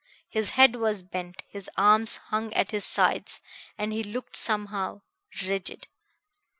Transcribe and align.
His 0.29 0.49
head 0.57 0.77
was 0.77 1.03
bent, 1.03 1.43
his 1.47 1.69
arms 1.77 2.15
hung 2.15 2.51
at 2.55 2.71
his 2.71 2.85
sides, 2.85 3.39
and 3.77 3.93
he 3.93 4.01
looked 4.01 4.35
somehow... 4.35 5.01
rigid. 5.47 5.89